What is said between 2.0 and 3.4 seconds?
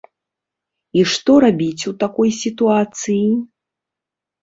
такой сітуацыі?